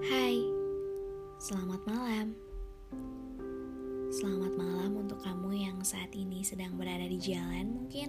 Hai, 0.00 0.40
selamat 1.36 1.84
malam. 1.84 2.32
Selamat 4.08 4.56
malam 4.56 4.96
untuk 4.96 5.20
kamu 5.20 5.60
yang 5.60 5.76
saat 5.84 6.08
ini 6.16 6.40
sedang 6.40 6.80
berada 6.80 7.04
di 7.04 7.20
jalan. 7.20 7.84
Mungkin 7.84 8.08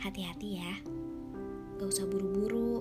hati-hati 0.00 0.56
ya, 0.56 0.72
gak 1.76 1.84
usah 1.84 2.08
buru-buru. 2.08 2.80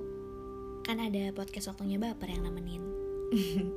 Kan 0.88 1.04
ada 1.04 1.36
podcast 1.36 1.76
waktunya 1.76 2.00
baper 2.00 2.32
yang 2.32 2.48
nemenin. 2.48 2.88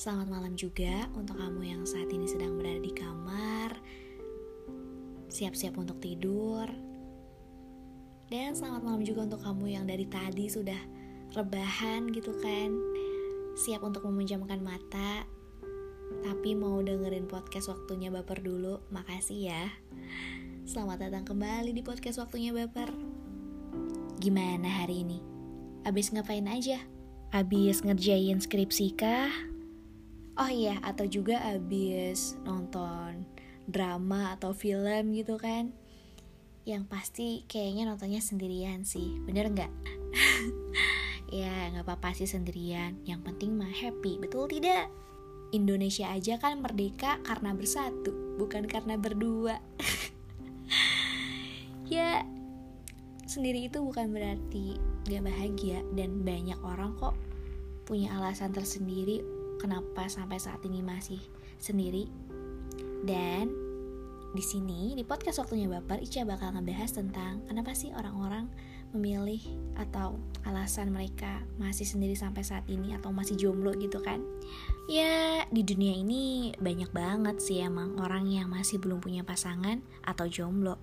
Selamat 0.00 0.32
malam 0.32 0.56
juga 0.56 1.12
untuk 1.12 1.36
kamu 1.36 1.76
yang 1.76 1.84
saat 1.84 2.08
ini 2.08 2.24
sedang 2.24 2.56
berada 2.56 2.80
di 2.80 2.92
kamar, 2.96 3.76
siap-siap 5.28 5.76
untuk 5.76 6.00
tidur. 6.00 6.72
Dan 8.32 8.56
selamat 8.56 8.80
malam 8.80 9.04
juga 9.04 9.28
untuk 9.28 9.44
kamu 9.44 9.76
yang 9.76 9.84
dari 9.84 10.08
tadi 10.08 10.48
sudah 10.48 11.01
rebahan 11.32 12.12
gitu 12.12 12.36
kan, 12.44 12.76
siap 13.56 13.80
untuk 13.80 14.04
meminjamkan 14.04 14.60
mata, 14.60 15.24
tapi 16.20 16.52
mau 16.52 16.76
dengerin 16.84 17.24
podcast 17.24 17.72
waktunya 17.72 18.12
baper 18.12 18.44
dulu. 18.44 18.84
Makasih 18.92 19.48
ya. 19.48 19.64
Selamat 20.68 21.08
datang 21.08 21.24
kembali 21.24 21.72
di 21.72 21.80
podcast 21.80 22.20
waktunya 22.20 22.52
baper. 22.52 22.92
Gimana 24.20 24.84
hari 24.84 25.08
ini? 25.08 25.18
Abis 25.88 26.12
ngapain 26.12 26.44
aja? 26.46 26.78
Abis 27.32 27.80
ngerjain 27.80 28.38
skripsi 28.38 28.92
kah? 28.92 29.32
Oh 30.36 30.52
iya, 30.52 30.78
atau 30.84 31.08
juga 31.08 31.40
abis 31.48 32.36
nonton 32.44 33.24
drama 33.64 34.36
atau 34.36 34.52
film 34.52 35.16
gitu 35.16 35.40
kan? 35.40 35.72
Yang 36.68 36.84
pasti 36.92 37.28
kayaknya 37.48 37.88
nontonnya 37.88 38.20
sendirian 38.20 38.84
sih, 38.84 39.16
bener 39.24 39.48
nggak? 39.48 39.72
ya 41.32 41.72
nggak 41.72 41.88
apa-apa 41.88 42.12
sih 42.12 42.28
sendirian, 42.28 43.00
yang 43.08 43.24
penting 43.24 43.56
mah 43.56 43.72
happy, 43.72 44.20
betul 44.20 44.52
tidak? 44.52 44.92
Indonesia 45.56 46.12
aja 46.12 46.36
kan 46.36 46.60
merdeka 46.60 47.16
karena 47.24 47.56
bersatu, 47.56 48.36
bukan 48.36 48.68
karena 48.68 49.00
berdua. 49.00 49.56
ya, 51.92 52.20
sendiri 53.24 53.72
itu 53.72 53.80
bukan 53.80 54.12
berarti 54.12 54.76
gak 55.08 55.24
bahagia 55.24 55.80
dan 55.96 56.20
banyak 56.20 56.56
orang 56.60 56.92
kok 57.00 57.16
punya 57.88 58.12
alasan 58.16 58.52
tersendiri 58.52 59.24
kenapa 59.56 60.08
sampai 60.08 60.36
saat 60.36 60.60
ini 60.68 60.84
masih 60.84 61.20
sendiri. 61.56 62.12
Dan 63.02 63.50
di 64.32 64.40
sini 64.40 64.96
di 64.96 65.04
podcast 65.04 65.44
waktunya 65.44 65.68
baper 65.68 66.00
Ica 66.00 66.24
bakal 66.24 66.56
ngebahas 66.56 66.96
tentang 66.96 67.44
kenapa 67.44 67.76
sih 67.76 67.92
orang-orang 67.92 68.48
memilih 68.92 69.40
atau 69.76 70.20
alasan 70.44 70.92
mereka 70.92 71.40
masih 71.56 71.88
sendiri 71.88 72.12
sampai 72.12 72.44
saat 72.44 72.64
ini 72.68 72.92
atau 72.92 73.10
masih 73.12 73.36
jomblo 73.36 73.72
gitu 73.76 73.98
kan? 74.04 74.20
Ya 74.88 75.44
di 75.48 75.64
dunia 75.64 75.96
ini 75.96 76.52
banyak 76.60 76.92
banget 76.92 77.40
sih 77.40 77.64
emang 77.64 77.96
orang 77.98 78.28
yang 78.28 78.52
masih 78.52 78.76
belum 78.78 79.00
punya 79.00 79.24
pasangan 79.24 79.80
atau 80.04 80.28
jomblo. 80.28 80.76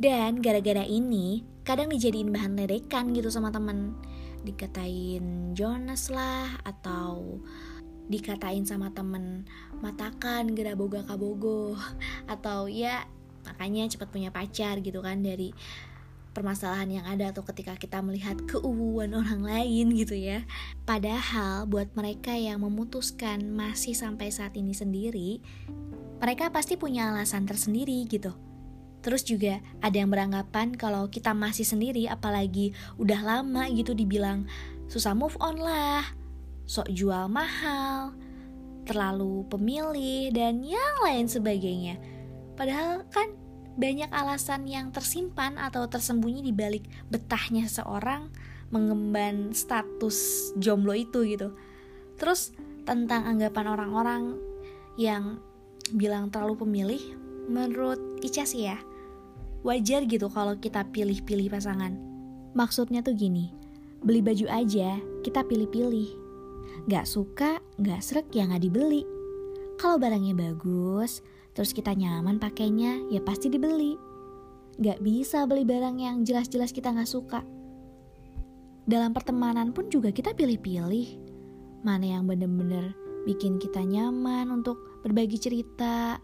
Dan 0.00 0.40
gara-gara 0.40 0.82
ini 0.82 1.44
kadang 1.62 1.92
dijadiin 1.92 2.32
bahan 2.32 2.56
ledekan 2.56 3.12
gitu 3.12 3.28
sama 3.28 3.52
temen. 3.52 3.94
Dikatain 4.40 5.52
Jonas 5.52 6.08
lah 6.08 6.48
atau 6.64 7.38
dikatain 8.10 8.64
sama 8.66 8.90
temen 8.90 9.44
matakan 9.78 10.50
gera 10.56 10.72
boga 10.72 11.04
kabogo. 11.04 11.76
Atau 12.24 12.72
ya 12.72 13.04
makanya 13.44 13.88
cepat 13.88 14.08
punya 14.08 14.32
pacar 14.32 14.80
gitu 14.80 15.04
kan 15.04 15.20
dari 15.20 15.52
permasalahan 16.30 17.00
yang 17.00 17.06
ada 17.06 17.34
atau 17.34 17.42
ketika 17.46 17.74
kita 17.74 17.98
melihat 18.00 18.38
keuuan 18.46 19.12
orang 19.14 19.42
lain 19.42 19.94
gitu 19.94 20.14
ya 20.14 20.46
padahal 20.86 21.66
buat 21.66 21.92
mereka 21.98 22.34
yang 22.34 22.62
memutuskan 22.62 23.50
masih 23.54 23.92
sampai 23.92 24.30
saat 24.30 24.54
ini 24.54 24.72
sendiri 24.72 25.42
mereka 26.20 26.52
pasti 26.52 26.76
punya 26.76 27.10
alasan 27.10 27.48
tersendiri 27.48 28.06
gitu 28.06 28.32
Terus 29.00 29.24
juga 29.24 29.64
ada 29.80 29.96
yang 29.96 30.12
beranggapan 30.12 30.76
kalau 30.76 31.08
kita 31.08 31.32
masih 31.32 31.64
sendiri 31.64 32.04
apalagi 32.04 32.76
udah 33.00 33.20
lama 33.24 33.64
gitu 33.72 33.96
dibilang 33.96 34.44
susah 34.92 35.16
move 35.16 35.36
on 35.40 35.56
lah, 35.56 36.04
sok 36.68 36.92
jual 36.92 37.24
mahal, 37.32 38.12
terlalu 38.84 39.48
pemilih, 39.48 40.34
dan 40.36 40.60
yang 40.60 40.96
lain 41.00 41.24
sebagainya. 41.24 41.96
Padahal 42.60 43.08
kan 43.08 43.32
banyak 43.80 44.12
alasan 44.12 44.68
yang 44.68 44.92
tersimpan 44.92 45.56
atau 45.56 45.88
tersembunyi 45.88 46.44
di 46.44 46.52
balik 46.52 46.84
betahnya 47.08 47.64
seseorang 47.64 48.28
mengemban 48.68 49.56
status 49.56 50.52
jomblo 50.60 50.92
itu 50.92 51.24
gitu. 51.24 51.56
Terus 52.20 52.52
tentang 52.84 53.24
anggapan 53.24 53.66
orang-orang 53.72 54.22
yang 55.00 55.40
bilang 55.96 56.28
terlalu 56.28 56.60
pemilih, 56.60 57.02
menurut 57.48 57.98
Ica 58.20 58.44
sih 58.44 58.68
ya, 58.68 58.76
wajar 59.64 60.04
gitu 60.04 60.28
kalau 60.28 60.60
kita 60.60 60.84
pilih-pilih 60.92 61.48
pasangan. 61.48 61.96
Maksudnya 62.52 63.00
tuh 63.00 63.16
gini, 63.16 63.50
beli 64.04 64.20
baju 64.20 64.46
aja 64.52 65.00
kita 65.24 65.40
pilih-pilih 65.48 66.30
Gak 66.88 67.04
suka, 67.04 67.60
gak 67.76 68.00
srek 68.00 68.32
ya 68.32 68.48
gak 68.48 68.64
dibeli. 68.64 69.04
Kalau 69.76 69.96
barangnya 70.00 70.32
bagus, 70.36 71.20
terus 71.52 71.74
kita 71.74 71.94
nyaman 71.94 72.38
pakainya, 72.38 73.02
ya 73.10 73.20
pasti 73.22 73.50
dibeli. 73.50 73.94
Gak 74.80 75.04
bisa 75.04 75.44
beli 75.44 75.66
barang 75.66 75.96
yang 76.00 76.16
jelas-jelas 76.24 76.72
kita 76.72 76.94
gak 76.94 77.10
suka. 77.10 77.44
Dalam 78.88 79.12
pertemanan 79.12 79.70
pun 79.76 79.86
juga 79.92 80.10
kita 80.10 80.32
pilih-pilih. 80.32 81.30
Mana 81.84 82.18
yang 82.18 82.24
bener-bener 82.28 82.96
bikin 83.28 83.60
kita 83.60 83.84
nyaman 83.84 84.48
untuk 84.50 85.00
berbagi 85.04 85.36
cerita, 85.36 86.16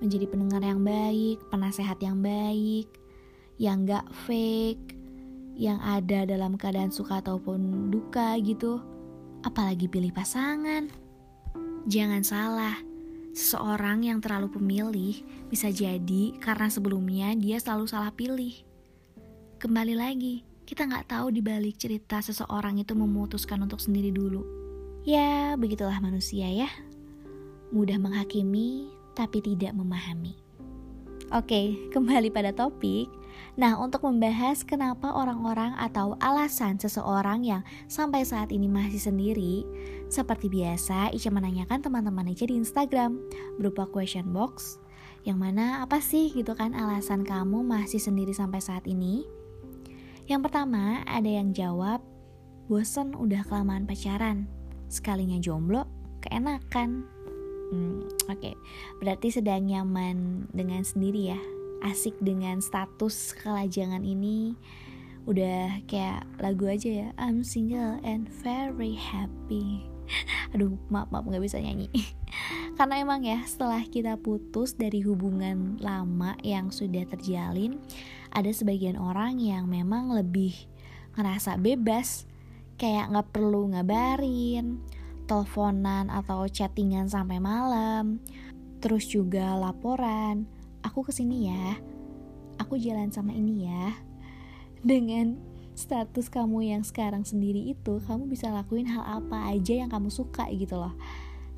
menjadi 0.00 0.28
pendengar 0.28 0.60
yang 0.60 0.84
baik, 0.84 1.40
penasehat 1.48 1.96
yang 2.04 2.20
baik, 2.20 2.88
yang 3.56 3.88
gak 3.88 4.04
fake, 4.28 4.94
yang 5.54 5.78
ada 5.80 6.26
dalam 6.26 6.58
keadaan 6.58 6.90
suka 6.90 7.22
ataupun 7.22 7.88
duka 7.94 8.34
gitu 8.42 8.82
apalagi 9.46 9.86
pilih 9.86 10.10
pasangan. 10.10 10.88
Jangan 11.84 12.22
salah, 12.24 12.76
seseorang 13.34 14.06
yang 14.06 14.22
terlalu 14.22 14.48
pemilih 14.54 15.14
bisa 15.50 15.68
jadi 15.68 16.38
karena 16.38 16.70
sebelumnya 16.70 17.34
dia 17.34 17.58
selalu 17.58 17.90
salah 17.90 18.14
pilih. 18.14 18.54
Kembali 19.58 19.94
lagi, 19.98 20.46
kita 20.62 20.86
nggak 20.86 21.10
tahu 21.10 21.34
di 21.34 21.42
balik 21.42 21.76
cerita 21.76 22.22
seseorang 22.22 22.78
itu 22.78 22.94
memutuskan 22.94 23.60
untuk 23.66 23.82
sendiri 23.82 24.14
dulu. 24.14 24.46
Ya, 25.04 25.58
begitulah 25.58 25.98
manusia 26.00 26.48
ya. 26.48 26.70
Mudah 27.74 27.98
menghakimi, 27.98 28.88
tapi 29.18 29.42
tidak 29.42 29.74
memahami. 29.74 30.38
Oke, 31.34 31.90
kembali 31.90 32.30
pada 32.30 32.54
topik. 32.54 33.10
Nah, 33.54 33.78
untuk 33.78 34.02
membahas 34.02 34.66
kenapa 34.66 35.14
orang-orang 35.14 35.78
atau 35.78 36.18
alasan 36.18 36.74
seseorang 36.74 37.46
yang 37.46 37.62
sampai 37.86 38.26
saat 38.26 38.50
ini 38.50 38.66
masih 38.66 38.98
sendiri, 38.98 39.62
seperti 40.10 40.50
biasa, 40.50 41.14
Ica 41.14 41.30
menanyakan 41.30 41.78
teman-teman 41.78 42.34
Ica 42.34 42.50
di 42.50 42.58
Instagram 42.58 43.14
berupa 43.62 43.86
question 43.86 44.34
box, 44.34 44.82
yang 45.22 45.38
mana 45.38 45.86
apa 45.86 46.02
sih 46.02 46.34
gitu 46.34 46.58
kan 46.58 46.74
alasan 46.74 47.22
kamu 47.22 47.62
masih 47.62 48.02
sendiri 48.02 48.34
sampai 48.34 48.58
saat 48.58 48.82
ini? 48.90 49.22
Yang 50.26 50.50
pertama, 50.50 51.06
ada 51.06 51.30
yang 51.30 51.54
jawab, 51.54 52.02
bosen 52.66 53.14
udah 53.14 53.46
kelamaan 53.46 53.86
pacaran, 53.86 54.50
sekalinya 54.90 55.38
jomblo, 55.38 55.86
keenakan. 56.26 57.06
Hmm, 57.70 58.02
Oke, 58.26 58.50
okay. 58.50 58.54
berarti 58.98 59.30
sedang 59.30 59.62
nyaman 59.62 60.50
dengan 60.50 60.82
sendiri 60.82 61.32
ya 61.32 61.53
asik 61.84 62.16
dengan 62.24 62.64
status 62.64 63.36
kelajangan 63.36 64.00
ini. 64.02 64.56
Udah 65.28 65.84
kayak 65.88 66.24
lagu 66.40 66.68
aja 66.68 66.88
ya 66.88 67.08
I'm 67.20 67.44
single 67.44 68.00
and 68.00 68.28
very 68.42 68.96
happy. 68.96 69.84
Aduh 70.56 70.76
maaf 70.88 71.12
maaf 71.12 71.28
nggak 71.28 71.44
bisa 71.44 71.60
nyanyi. 71.60 71.92
Karena 72.80 72.98
emang 72.98 73.22
ya 73.22 73.44
setelah 73.44 73.84
kita 73.84 74.16
putus 74.16 74.74
dari 74.74 75.04
hubungan 75.04 75.78
lama 75.78 76.34
yang 76.42 76.72
sudah 76.72 77.06
terjalin 77.06 77.78
ada 78.34 78.50
sebagian 78.50 78.98
orang 78.98 79.38
yang 79.38 79.70
memang 79.70 80.10
lebih 80.10 80.52
ngerasa 81.14 81.54
bebas 81.62 82.26
kayak 82.74 83.14
nggak 83.14 83.30
perlu 83.30 83.70
ngabarin 83.70 84.82
teleponan 85.30 86.10
atau 86.10 86.50
chattingan 86.50 87.06
sampai 87.06 87.38
malam 87.38 88.18
terus 88.82 89.08
juga 89.08 89.54
laporan 89.54 90.44
aku 90.84 91.00
ke 91.02 91.12
sini 91.16 91.48
ya 91.48 91.80
aku 92.60 92.76
jalan 92.76 93.08
sama 93.08 93.32
ini 93.32 93.66
ya 93.66 93.96
dengan 94.84 95.40
status 95.74 96.30
kamu 96.30 96.70
yang 96.70 96.82
sekarang 96.86 97.26
sendiri 97.26 97.72
itu 97.72 97.98
kamu 98.06 98.30
bisa 98.30 98.52
lakuin 98.52 98.86
hal 98.86 99.02
apa 99.02 99.50
aja 99.50 99.74
yang 99.74 99.90
kamu 99.90 100.12
suka 100.12 100.46
gitu 100.54 100.78
loh 100.78 100.94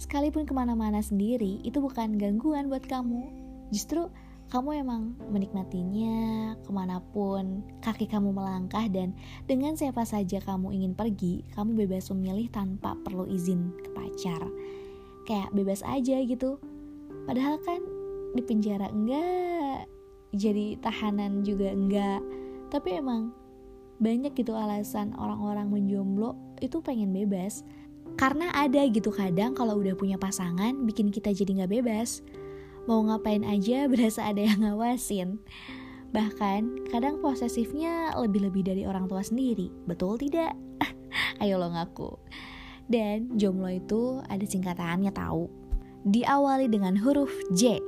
sekalipun 0.01 0.49
ke 0.49 0.55
mana-mana 0.55 1.03
sendiri 1.03 1.61
itu 1.67 1.83
bukan 1.83 2.17
gangguan 2.17 2.73
buat 2.73 2.87
kamu 2.87 3.29
justru 3.75 4.09
kamu 4.47 4.87
emang 4.87 5.19
menikmatinya 5.27 6.55
ke 6.63 6.71
mana 6.71 7.03
pun 7.11 7.67
kaki 7.83 8.07
kamu 8.07 8.31
melangkah 8.31 8.87
dan 8.87 9.11
dengan 9.51 9.75
siapa 9.75 10.07
saja 10.07 10.39
kamu 10.39 10.71
ingin 10.71 10.95
pergi, 10.95 11.43
kamu 11.59 11.75
bebas 11.75 12.07
memilih 12.15 12.47
tanpa 12.55 12.95
perlu 13.03 13.27
izin 13.27 13.75
ke 13.75 13.91
pacar. 13.91 14.47
Kayak 15.27 15.51
bebas 15.51 15.83
aja 15.83 16.23
gitu. 16.23 16.63
Padahal 17.27 17.59
kan 17.67 17.83
di 18.35 18.43
penjara 18.43 18.91
enggak, 18.91 19.87
jadi 20.35 20.81
tahanan 20.83 21.47
juga 21.47 21.71
enggak. 21.71 22.21
Tapi 22.73 22.99
emang 22.99 23.31
banyak 24.03 24.35
gitu 24.35 24.53
alasan 24.53 25.15
orang-orang 25.17 25.71
menjomblo 25.71 26.35
itu 26.59 26.83
pengen 26.83 27.15
bebas. 27.15 27.63
Karena 28.17 28.49
ada 28.57 28.81
gitu 28.89 29.13
kadang 29.13 29.53
kalau 29.53 29.77
udah 29.79 29.93
punya 29.93 30.17
pasangan 30.17 30.89
bikin 30.89 31.13
kita 31.13 31.31
jadi 31.37 31.63
nggak 31.63 31.83
bebas 31.83 32.25
mau 32.87 33.03
ngapain 33.03 33.43
aja 33.43 33.85
berasa 33.93 34.31
ada 34.31 34.41
yang 34.41 34.63
ngawasin. 34.63 35.43
Bahkan 36.15 36.89
kadang 36.89 37.21
posesifnya 37.21 38.15
lebih-lebih 38.17 38.63
dari 38.63 38.83
orang 38.87 39.11
tua 39.11 39.21
sendiri, 39.21 39.69
betul 39.85 40.17
tidak? 40.17 40.55
Ayo 41.43 41.61
lo 41.61 41.69
ngaku. 41.69 42.17
Dan 42.87 43.35
jomblo 43.35 43.69
itu 43.69 44.23
ada 44.31 44.47
singkatannya 44.47 45.11
tahu. 45.11 45.51
Diawali 46.07 46.71
dengan 46.71 46.95
huruf 47.03 47.35
J. 47.51 47.83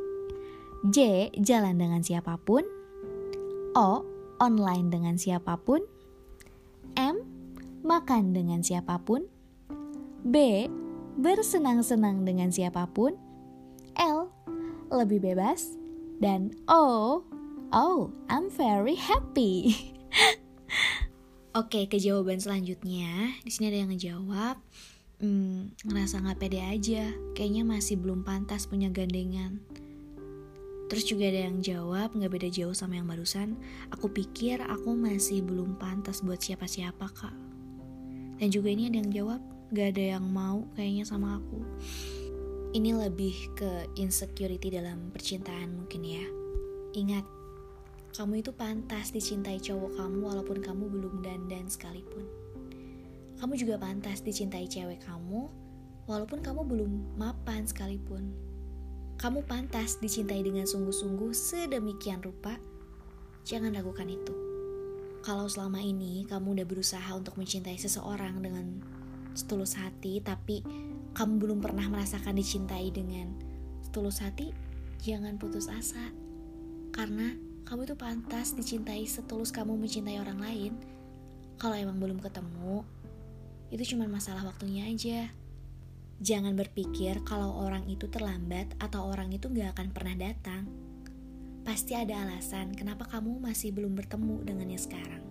J 0.86 1.30
jalan 1.42 1.74
dengan 1.74 2.06
siapa 2.06 2.38
pun. 2.38 2.62
O 3.74 4.06
online 4.38 4.94
dengan 4.94 5.18
siapa 5.18 5.58
pun. 5.58 5.82
M 6.94 7.18
makan 7.82 8.30
dengan 8.30 8.62
siapa 8.62 9.02
pun. 9.02 9.26
B 10.22 10.66
bersenang-senang 11.18 12.22
dengan 12.22 12.54
siapa 12.54 12.86
pun. 12.94 13.18
L 13.98 14.30
lebih 14.88 15.20
bebas, 15.20 15.76
dan 16.22 16.54
oh, 16.70 17.26
oh, 17.74 17.98
I'm 18.30 18.48
very 18.48 18.96
happy. 18.96 19.76
Oke, 21.58 21.90
ke 21.90 21.98
jawaban 21.98 22.38
selanjutnya. 22.38 23.34
Di 23.42 23.50
sini 23.50 23.68
ada 23.74 23.78
yang 23.82 23.90
ngejawab, 23.90 24.56
hmm, 25.20 25.82
ngerasa 25.84 26.22
nggak 26.22 26.38
pede 26.38 26.60
aja, 26.62 27.10
kayaknya 27.34 27.66
masih 27.66 27.98
belum 27.98 28.22
pantas 28.22 28.70
punya 28.70 28.88
gandengan. 28.88 29.60
Terus 30.88 31.04
juga 31.04 31.28
ada 31.28 31.46
yang 31.52 31.60
jawab, 31.60 32.16
nggak 32.16 32.32
beda 32.32 32.48
jauh 32.48 32.72
sama 32.72 32.96
yang 32.96 33.08
barusan. 33.08 33.60
Aku 33.92 34.08
pikir 34.08 34.60
aku 34.64 34.96
masih 34.96 35.44
belum 35.44 35.76
pantas 35.76 36.24
buat 36.24 36.40
siapa-siapa 36.40 37.06
kak. 37.12 37.36
Dan 38.40 38.48
juga 38.48 38.72
ini 38.72 38.88
ada 38.88 39.04
yang 39.04 39.12
jawab, 39.12 39.40
gak 39.74 39.98
ada 39.98 40.16
yang 40.16 40.24
mau 40.24 40.64
kayaknya 40.78 41.04
sama 41.04 41.36
aku 41.36 41.60
ini 42.76 42.92
lebih 42.92 43.56
ke 43.56 43.88
insecurity 43.96 44.68
dalam 44.68 45.08
percintaan 45.08 45.72
mungkin 45.72 46.04
ya. 46.04 46.24
Ingat, 46.92 47.24
kamu 48.12 48.44
itu 48.44 48.52
pantas 48.52 49.08
dicintai 49.08 49.56
cowok 49.56 49.96
kamu 49.96 50.18
walaupun 50.20 50.58
kamu 50.60 50.84
belum 50.92 51.14
dandan 51.24 51.64
sekalipun. 51.72 52.28
Kamu 53.40 53.54
juga 53.56 53.80
pantas 53.80 54.20
dicintai 54.20 54.68
cewek 54.68 55.00
kamu 55.00 55.48
walaupun 56.04 56.44
kamu 56.44 56.66
belum 56.66 56.92
mapan 57.16 57.64
sekalipun. 57.64 58.34
Kamu 59.18 59.42
pantas 59.50 59.98
dicintai 59.98 60.46
dengan 60.46 60.62
sungguh-sungguh 60.62 61.34
sedemikian 61.34 62.22
rupa. 62.22 62.54
Jangan 63.42 63.74
ragukan 63.74 64.06
itu. 64.06 64.30
Kalau 65.26 65.50
selama 65.50 65.82
ini 65.82 66.22
kamu 66.30 66.54
udah 66.54 66.62
berusaha 66.62 67.10
untuk 67.18 67.34
mencintai 67.34 67.74
seseorang 67.74 68.38
dengan 68.38 68.78
setulus 69.34 69.74
hati 69.74 70.22
tapi 70.22 70.62
kamu 71.18 71.42
belum 71.42 71.58
pernah 71.58 71.90
merasakan 71.90 72.38
dicintai 72.38 72.94
dengan 72.94 73.34
setulus 73.82 74.22
hati, 74.22 74.54
jangan 75.02 75.34
putus 75.34 75.66
asa. 75.66 76.14
Karena 76.94 77.34
kamu 77.66 77.90
itu 77.90 77.98
pantas 77.98 78.54
dicintai 78.54 79.02
setulus 79.02 79.50
kamu 79.50 79.82
mencintai 79.82 80.22
orang 80.22 80.38
lain. 80.38 80.72
Kalau 81.58 81.74
emang 81.74 81.98
belum 81.98 82.22
ketemu, 82.22 82.86
itu 83.74 83.98
cuma 83.98 84.06
masalah 84.06 84.46
waktunya 84.46 84.86
aja. 84.86 85.26
Jangan 86.18 86.58
berpikir 86.58 87.22
kalau 87.22 87.62
orang 87.62 87.86
itu 87.86 88.10
terlambat 88.10 88.74
atau 88.82 89.06
orang 89.06 89.30
itu 89.30 89.46
gak 89.54 89.78
akan 89.78 89.88
pernah 89.94 90.18
datang. 90.18 90.66
Pasti 91.62 91.94
ada 91.94 92.26
alasan 92.26 92.74
kenapa 92.74 93.06
kamu 93.06 93.38
masih 93.38 93.70
belum 93.70 93.94
bertemu 93.94 94.42
dengannya 94.42 94.80
sekarang. 94.80 95.22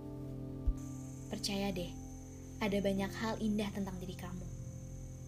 Percaya 1.27 1.75
deh, 1.75 1.91
ada 2.63 2.77
banyak 2.79 3.11
hal 3.19 3.35
indah 3.43 3.67
tentang 3.75 3.99
diri 3.99 4.15
kamu 4.15 4.57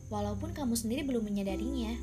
walaupun 0.09 0.51
kamu 0.51 0.73
sendiri 0.73 1.05
belum 1.05 1.23
menyadarinya. 1.23 1.95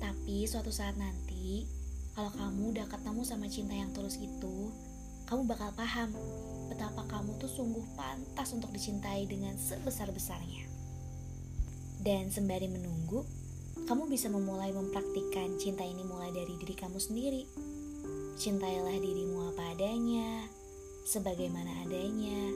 Tapi 0.00 0.48
suatu 0.48 0.72
saat 0.74 0.98
nanti, 0.98 1.68
kalau 2.16 2.32
kamu 2.34 2.74
udah 2.74 2.86
ketemu 2.90 3.22
sama 3.22 3.46
cinta 3.46 3.76
yang 3.76 3.92
tulus 3.94 4.18
itu, 4.18 4.72
kamu 5.28 5.46
bakal 5.46 5.70
paham 5.78 6.10
betapa 6.66 7.06
kamu 7.06 7.38
tuh 7.38 7.48
sungguh 7.52 7.84
pantas 7.94 8.50
untuk 8.56 8.72
dicintai 8.74 9.28
dengan 9.28 9.54
sebesar-besarnya. 9.54 10.71
Dan 12.02 12.34
sembari 12.34 12.66
menunggu, 12.66 13.22
kamu 13.86 14.10
bisa 14.10 14.26
memulai 14.26 14.74
mempraktikkan 14.74 15.54
cinta 15.54 15.86
ini 15.86 16.02
mulai 16.02 16.34
dari 16.34 16.58
diri 16.58 16.74
kamu 16.74 16.98
sendiri. 16.98 17.46
Cintailah 18.34 18.98
dirimu 18.98 19.54
apa 19.54 19.70
adanya, 19.70 20.50
sebagaimana 21.06 21.86
adanya. 21.86 22.50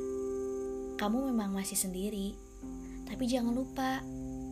Kamu 0.98 1.31
memang 1.31 1.54
masih 1.54 1.78
sendiri, 1.78 2.34
tapi 3.06 3.31
jangan 3.31 3.54
lupa 3.54 4.02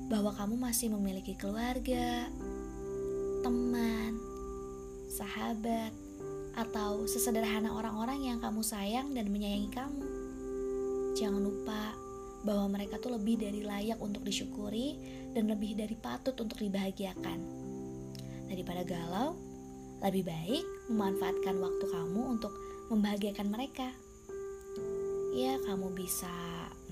bahwa 0.06 0.30
kamu 0.30 0.54
masih 0.62 0.94
memiliki 0.94 1.34
keluarga, 1.34 2.30
teman, 3.42 4.14
sahabat, 5.10 5.90
atau 6.54 7.02
sesederhana 7.10 7.74
orang-orang 7.74 8.30
yang 8.30 8.38
kamu 8.38 8.62
sayang 8.62 9.10
dan 9.10 9.26
menyayangi 9.26 9.74
kamu. 9.74 10.06
Jangan 11.18 11.42
lupa 11.42 11.98
bahwa 12.44 12.76
mereka 12.76 13.00
tuh 13.00 13.16
lebih 13.16 13.40
dari 13.40 13.64
layak 13.64 13.98
untuk 13.98 14.22
disyukuri 14.22 15.00
dan 15.32 15.48
lebih 15.48 15.74
dari 15.74 15.96
patut 15.96 16.36
untuk 16.36 16.60
dibahagiakan. 16.60 17.40
Daripada 18.46 18.84
galau, 18.84 19.34
lebih 20.04 20.28
baik 20.28 20.64
memanfaatkan 20.92 21.56
waktu 21.58 21.84
kamu 21.88 22.20
untuk 22.38 22.52
membahagiakan 22.92 23.48
mereka. 23.48 23.88
Ya, 25.34 25.58
kamu 25.64 25.96
bisa 25.96 26.30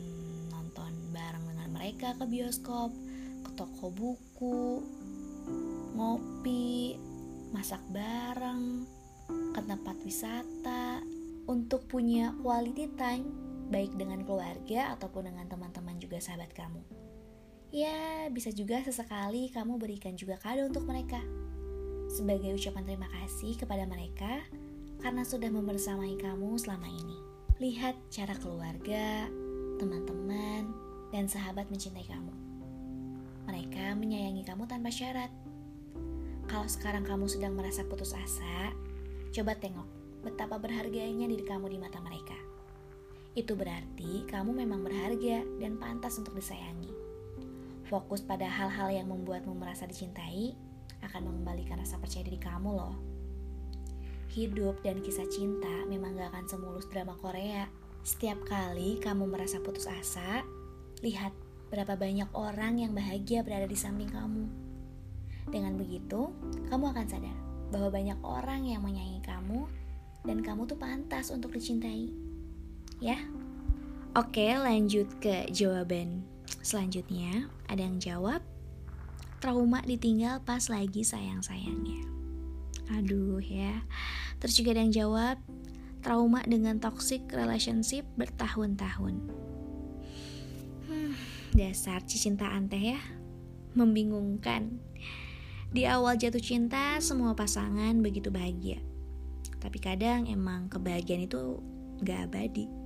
hmm, 0.01 0.51
nonton 0.51 0.91
bareng 1.13 1.45
dengan 1.47 1.69
mereka 1.71 2.17
ke 2.17 2.25
bioskop, 2.27 2.91
toko 3.53 3.93
buku, 3.93 4.81
ngopi, 5.93 6.97
masak 7.53 7.85
bareng, 7.93 8.89
ke 9.53 9.61
tempat 9.69 9.97
wisata, 10.03 11.05
untuk 11.47 11.85
punya 11.91 12.33
quality 12.41 12.89
time 12.97 13.42
baik 13.73 13.97
dengan 13.97 14.21
keluarga 14.23 14.93
ataupun 14.93 15.33
dengan 15.33 15.49
teman-teman 15.49 15.97
juga 15.97 16.21
sahabat 16.21 16.53
kamu. 16.53 16.85
Ya, 17.73 18.29
bisa 18.29 18.53
juga 18.53 18.85
sesekali 18.85 19.49
kamu 19.49 19.81
berikan 19.81 20.13
juga 20.13 20.37
kado 20.37 20.69
untuk 20.69 20.85
mereka. 20.85 21.25
Sebagai 22.13 22.53
ucapan 22.53 22.85
terima 22.85 23.09
kasih 23.09 23.57
kepada 23.57 23.89
mereka 23.89 24.45
karena 25.01 25.25
sudah 25.25 25.49
membersamai 25.49 26.21
kamu 26.21 26.61
selama 26.61 26.85
ini. 26.85 27.17
Lihat 27.57 27.97
cara 28.13 28.37
keluarga, 28.37 29.25
teman-teman, 29.81 30.69
dan 31.09 31.25
sahabat 31.25 31.65
mencintai 31.73 32.05
kamu. 32.05 32.35
Mereka 33.49 33.97
menyayangi 33.97 34.45
kamu 34.45 34.69
tanpa 34.69 34.93
syarat. 34.93 35.33
Kalau 36.45 36.69
sekarang 36.69 37.09
kamu 37.09 37.25
sedang 37.25 37.57
merasa 37.57 37.89
putus 37.89 38.13
asa, 38.13 38.77
coba 39.33 39.57
tengok 39.57 39.89
betapa 40.21 40.61
berharganya 40.61 41.25
diri 41.25 41.43
kamu 41.49 41.73
di 41.73 41.79
mata 41.81 41.97
mereka. 42.05 42.37
Itu 43.33 43.57
berarti 43.57 44.29
kamu 44.29 44.53
memang 44.53 44.85
berharga 44.85 45.41
dan 45.57 45.81
pantas 45.81 46.21
untuk 46.21 46.37
disayangi. 46.37 46.93
Fokus 47.89 48.21
pada 48.21 48.45
hal-hal 48.45 48.93
yang 48.93 49.09
membuatmu 49.09 49.57
merasa 49.57 49.89
dicintai 49.89 50.53
akan 51.01 51.29
mengembalikan 51.33 51.81
rasa 51.81 51.97
percaya 51.97 52.29
diri 52.29 52.37
kamu 52.37 52.71
loh. 52.77 52.97
Hidup 54.33 54.81
dan 54.81 55.01
kisah 55.01 55.29
cinta 55.29 55.85
memang 55.89 56.17
gak 56.17 56.33
akan 56.33 56.45
semulus 56.49 56.89
drama 56.89 57.17
Korea. 57.21 57.69
Setiap 58.05 58.49
kali 58.49 59.01
kamu 59.01 59.29
merasa 59.29 59.61
putus 59.61 59.89
asa, 59.89 60.45
lihat 61.05 61.33
berapa 61.73 61.97
banyak 61.97 62.29
orang 62.37 62.85
yang 62.85 62.93
bahagia 62.93 63.41
berada 63.41 63.65
di 63.65 63.77
samping 63.77 64.09
kamu. 64.09 64.45
Dengan 65.49 65.77
begitu, 65.81 66.33
kamu 66.69 66.85
akan 66.93 67.07
sadar 67.09 67.37
bahwa 67.73 67.89
banyak 67.89 68.19
orang 68.21 68.69
yang 68.69 68.85
menyayangi 68.85 69.25
kamu 69.25 69.65
dan 70.29 70.39
kamu 70.45 70.69
tuh 70.69 70.77
pantas 70.77 71.33
untuk 71.33 71.57
dicintai. 71.57 72.22
Ya. 73.03 73.19
Oke, 74.15 74.55
lanjut 74.55 75.11
ke 75.19 75.51
jawaban 75.51 76.23
selanjutnya. 76.63 77.51
Ada 77.67 77.83
yang 77.83 77.99
jawab, 77.99 78.41
trauma 79.43 79.83
ditinggal 79.83 80.47
pas 80.47 80.71
lagi 80.71 81.03
sayang-sayangnya. 81.03 82.07
Aduh 82.95 83.43
ya. 83.43 83.83
Terus 84.39 84.55
juga 84.55 84.79
ada 84.79 84.87
yang 84.87 84.95
jawab, 84.95 85.37
trauma 85.99 86.47
dengan 86.47 86.79
toxic 86.79 87.27
relationship 87.35 88.07
bertahun-tahun. 88.15 89.19
Dasar 91.53 92.01
cicintaan 92.05 92.69
teh 92.73 92.97
ya 92.97 93.01
Membingungkan 93.77 94.81
Di 95.69 95.85
awal 95.85 96.17
jatuh 96.17 96.41
cinta 96.41 96.97
Semua 97.01 97.37
pasangan 97.37 97.93
begitu 98.01 98.33
bahagia 98.33 98.81
tapi 99.63 99.79
kadang 99.79 100.27
emang 100.27 100.67
kebahagiaan 100.67 101.31
itu 101.31 101.63
gak 102.03 102.27
abadi. 102.27 102.82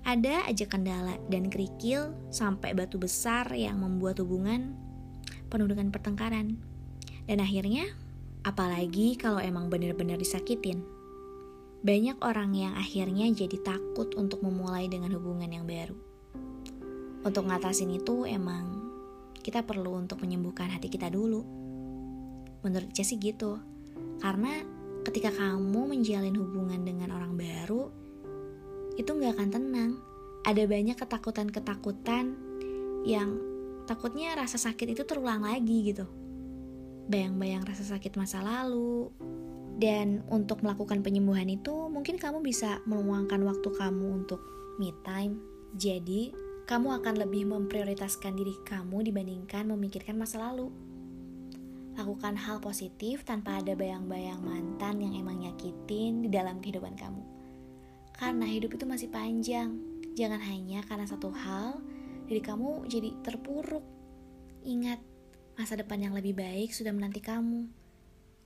Ada 0.00 0.48
aja 0.48 0.64
kendala 0.64 1.20
dan 1.28 1.52
kerikil 1.52 2.16
sampai 2.32 2.72
batu 2.72 2.96
besar 2.96 3.52
yang 3.52 3.84
membuat 3.84 4.18
hubungan 4.24 4.72
penuh 5.52 5.68
dengan 5.68 5.92
pertengkaran. 5.92 6.56
Dan 7.28 7.38
akhirnya, 7.42 7.90
apalagi 8.46 9.18
kalau 9.20 9.42
emang 9.42 9.68
benar-benar 9.68 10.16
disakitin. 10.16 10.80
Banyak 11.80 12.20
orang 12.20 12.52
yang 12.52 12.74
akhirnya 12.76 13.28
jadi 13.32 13.56
takut 13.64 14.12
untuk 14.16 14.44
memulai 14.44 14.88
dengan 14.88 15.16
hubungan 15.16 15.48
yang 15.48 15.64
baru. 15.64 15.96
Untuk 17.20 17.48
ngatasin 17.48 17.92
itu 17.92 18.24
emang 18.24 18.80
kita 19.40 19.64
perlu 19.64 19.96
untuk 19.96 20.20
menyembuhkan 20.20 20.68
hati 20.68 20.92
kita 20.92 21.08
dulu. 21.08 21.44
Menurut 22.60 22.92
sih 22.92 23.16
gitu. 23.16 23.56
Karena 24.20 24.60
ketika 25.04 25.32
kamu 25.32 25.96
menjalin 25.96 26.36
hubungan 26.36 26.84
dengan 26.84 27.16
orang 27.16 27.36
baru, 27.36 27.99
itu 29.00 29.10
nggak 29.16 29.40
akan 29.40 29.48
tenang. 29.48 29.92
Ada 30.44 30.68
banyak 30.68 30.96
ketakutan-ketakutan 30.96 32.36
yang 33.08 33.40
takutnya 33.88 34.36
rasa 34.36 34.60
sakit 34.60 34.92
itu 34.92 35.02
terulang 35.08 35.44
lagi 35.44 35.92
gitu. 35.92 36.04
Bayang-bayang 37.08 37.64
rasa 37.64 37.82
sakit 37.96 38.14
masa 38.20 38.44
lalu. 38.44 39.08
Dan 39.80 40.20
untuk 40.28 40.60
melakukan 40.60 41.00
penyembuhan 41.00 41.48
itu, 41.48 41.88
mungkin 41.88 42.20
kamu 42.20 42.44
bisa 42.44 42.84
meluangkan 42.84 43.40
waktu 43.48 43.68
kamu 43.72 44.22
untuk 44.22 44.44
me 44.76 44.92
time. 45.00 45.40
Jadi, 45.80 46.36
kamu 46.68 47.00
akan 47.00 47.14
lebih 47.16 47.48
memprioritaskan 47.48 48.36
diri 48.36 48.52
kamu 48.68 49.08
dibandingkan 49.08 49.72
memikirkan 49.72 50.20
masa 50.20 50.38
lalu. 50.38 50.68
Lakukan 51.96 52.36
hal 52.36 52.60
positif 52.60 53.24
tanpa 53.24 53.58
ada 53.58 53.72
bayang-bayang 53.72 54.44
mantan 54.44 55.00
yang 55.00 55.16
emang 55.16 55.40
nyakitin 55.42 56.22
di 56.22 56.28
dalam 56.28 56.60
kehidupan 56.60 56.94
kamu. 56.94 57.39
Karena 58.20 58.44
hidup 58.44 58.76
itu 58.76 58.84
masih 58.84 59.08
panjang. 59.08 59.80
Jangan 60.12 60.44
hanya 60.44 60.84
karena 60.84 61.08
satu 61.08 61.32
hal 61.32 61.80
diri 62.28 62.44
kamu 62.44 62.84
jadi 62.84 63.16
terpuruk. 63.24 63.80
Ingat, 64.60 65.00
masa 65.56 65.80
depan 65.80 66.04
yang 66.04 66.12
lebih 66.12 66.36
baik 66.36 66.68
sudah 66.76 66.92
menanti 66.92 67.24
kamu. 67.24 67.64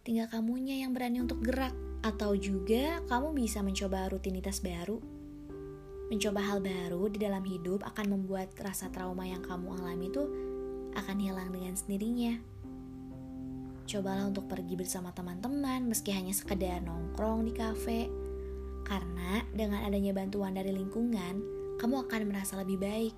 Tinggal 0.06 0.30
kamunya 0.30 0.78
yang 0.78 0.94
berani 0.94 1.26
untuk 1.26 1.42
gerak. 1.42 1.74
Atau 2.06 2.38
juga 2.38 3.02
kamu 3.10 3.34
bisa 3.34 3.66
mencoba 3.66 4.06
rutinitas 4.14 4.62
baru. 4.62 5.02
Mencoba 6.06 6.38
hal 6.38 6.62
baru 6.62 7.10
di 7.10 7.18
dalam 7.18 7.42
hidup 7.42 7.82
akan 7.82 8.14
membuat 8.14 8.54
rasa 8.62 8.94
trauma 8.94 9.26
yang 9.26 9.42
kamu 9.42 9.74
alami 9.74 10.06
itu 10.06 10.22
akan 10.94 11.16
hilang 11.18 11.50
dengan 11.50 11.74
sendirinya. 11.74 12.38
Cobalah 13.90 14.30
untuk 14.30 14.46
pergi 14.46 14.78
bersama 14.78 15.10
teman-teman 15.10 15.82
meski 15.90 16.14
hanya 16.14 16.30
sekedar 16.30 16.78
nongkrong 16.84 17.42
di 17.48 17.52
kafe 17.52 18.23
karena 18.84 19.42
dengan 19.56 19.82
adanya 19.82 20.12
bantuan 20.12 20.54
dari 20.54 20.70
lingkungan, 20.70 21.40
kamu 21.80 22.06
akan 22.06 22.30
merasa 22.30 22.60
lebih 22.60 22.78
baik 22.78 23.14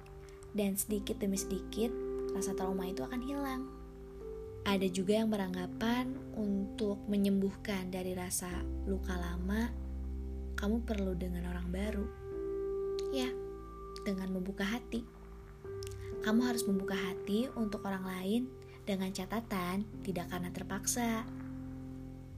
dan 0.57 0.79
sedikit 0.79 1.21
demi 1.21 1.37
sedikit 1.37 1.93
rasa 2.33 2.57
trauma 2.57 2.89
itu 2.89 3.05
akan 3.05 3.21
hilang. 3.21 3.63
Ada 4.67 4.91
juga 4.91 5.23
yang 5.23 5.31
beranggapan 5.31 6.11
untuk 6.35 6.99
menyembuhkan 7.07 7.87
dari 7.87 8.19
rasa 8.19 8.51
luka 8.91 9.15
lama, 9.15 9.71
kamu 10.59 10.83
perlu 10.83 11.15
dengan 11.15 11.47
orang 11.55 11.69
baru. 11.71 12.07
Ya, 13.15 13.31
dengan 14.03 14.35
membuka 14.35 14.67
hati. 14.67 15.07
Kamu 16.27 16.43
harus 16.43 16.67
membuka 16.67 16.99
hati 16.99 17.47
untuk 17.55 17.87
orang 17.87 18.03
lain 18.03 18.43
dengan 18.83 19.15
catatan 19.15 19.87
tidak 20.03 20.35
karena 20.35 20.51
terpaksa, 20.51 21.23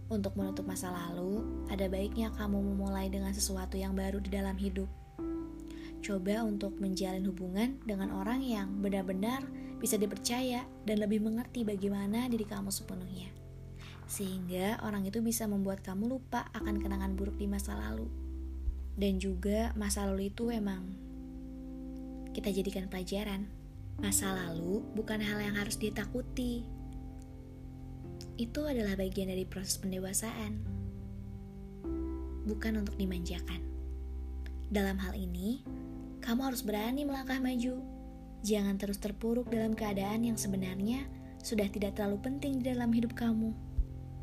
untuk 0.08 0.32
menutup 0.40 0.64
masa 0.64 0.88
lalu, 0.88 1.44
ada 1.68 1.84
baiknya 1.84 2.32
kamu 2.32 2.56
memulai 2.56 3.12
dengan 3.12 3.32
sesuatu 3.36 3.76
yang 3.76 3.92
baru 3.92 4.24
di 4.24 4.32
dalam 4.32 4.56
hidup. 4.56 4.88
Coba 6.00 6.48
untuk 6.48 6.80
menjalin 6.80 7.28
hubungan 7.28 7.76
dengan 7.84 8.16
orang 8.16 8.40
yang 8.40 8.80
benar-benar 8.80 9.44
bisa 9.76 10.00
dipercaya 10.00 10.64
dan 10.88 10.96
lebih 11.04 11.20
mengerti 11.20 11.62
bagaimana 11.62 12.24
diri 12.32 12.48
kamu 12.48 12.72
sepenuhnya. 12.72 13.28
Sehingga 14.08 14.80
orang 14.80 15.04
itu 15.04 15.20
bisa 15.20 15.44
membuat 15.44 15.84
kamu 15.84 16.08
lupa 16.08 16.48
akan 16.56 16.80
kenangan 16.80 17.12
buruk 17.12 17.36
di 17.36 17.44
masa 17.44 17.76
lalu. 17.76 18.08
Dan 18.96 19.20
juga 19.20 19.76
masa 19.76 20.08
lalu 20.08 20.32
itu 20.32 20.48
emang 20.48 20.88
kita 22.32 22.48
jadikan 22.48 22.88
pelajaran. 22.88 23.44
Masa 24.00 24.30
lalu 24.32 24.80
bukan 24.94 25.20
hal 25.20 25.42
yang 25.42 25.58
harus 25.58 25.76
ditakuti, 25.76 26.62
itu 28.38 28.62
adalah 28.64 28.94
bagian 28.94 29.30
dari 29.30 29.42
proses 29.42 29.82
pendewasaan, 29.82 30.62
bukan 32.46 32.80
untuk 32.80 32.94
dimanjakan. 32.94 33.60
Dalam 34.70 35.00
hal 35.02 35.18
ini, 35.18 35.66
kamu 36.22 36.52
harus 36.52 36.62
berani 36.62 37.02
melangkah 37.02 37.42
maju. 37.42 37.82
Jangan 38.46 38.78
terus 38.78 39.02
terpuruk 39.02 39.50
dalam 39.50 39.74
keadaan 39.74 40.22
yang 40.22 40.38
sebenarnya 40.38 41.08
sudah 41.42 41.66
tidak 41.66 41.98
terlalu 41.98 42.22
penting 42.22 42.62
di 42.62 42.70
dalam 42.70 42.94
hidup 42.94 43.16
kamu. 43.18 43.50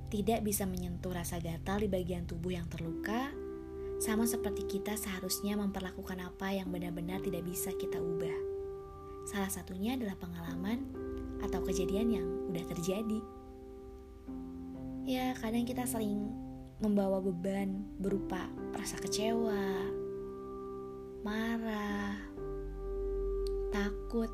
Tidak 0.08 0.46
bisa 0.46 0.64
menyentuh 0.64 1.12
rasa 1.12 1.42
gatal 1.44 1.84
di 1.84 1.90
bagian 1.92 2.24
tubuh 2.24 2.56
yang 2.56 2.70
terluka, 2.72 3.34
sama 4.00 4.24
seperti 4.24 4.68
kita 4.68 4.96
seharusnya 4.96 5.60
memperlakukan 5.60 6.20
apa 6.24 6.56
yang 6.56 6.72
benar-benar 6.72 7.20
tidak 7.24 7.44
bisa 7.44 7.72
kita 7.76 8.00
ubah. 8.00 8.38
Salah 9.26 9.50
satunya 9.50 9.98
adalah 9.98 10.16
pengalaman 10.20 10.86
atau 11.42 11.60
kejadian 11.66 12.08
yang 12.14 12.28
udah 12.54 12.64
terjadi 12.76 13.20
ya 15.06 15.38
kadang 15.38 15.70
kita 15.70 15.86
sering 15.86 16.34
membawa 16.82 17.22
beban 17.22 17.86
berupa 18.02 18.50
rasa 18.74 18.98
kecewa, 18.98 19.94
marah, 21.22 22.18
takut, 23.70 24.34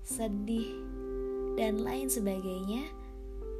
sedih, 0.00 0.80
dan 1.60 1.84
lain 1.84 2.08
sebagainya 2.08 2.88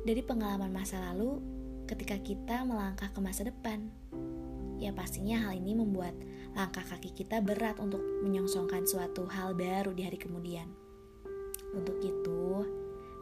dari 0.08 0.24
pengalaman 0.24 0.72
masa 0.72 0.98
lalu 1.12 1.38
ketika 1.84 2.16
kita 2.16 2.64
melangkah 2.64 3.12
ke 3.12 3.20
masa 3.20 3.44
depan. 3.44 3.92
Ya 4.80 4.90
pastinya 4.90 5.46
hal 5.46 5.60
ini 5.60 5.76
membuat 5.76 6.16
langkah 6.56 6.82
kaki 6.82 7.12
kita 7.12 7.44
berat 7.44 7.76
untuk 7.76 8.00
menyongsongkan 8.24 8.88
suatu 8.88 9.28
hal 9.28 9.52
baru 9.52 9.92
di 9.92 10.02
hari 10.02 10.16
kemudian. 10.16 10.66
Untuk 11.76 12.00
itu, 12.02 12.42